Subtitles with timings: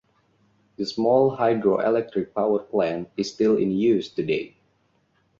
[0.77, 4.57] The small hydroelectric power plant is still in use today.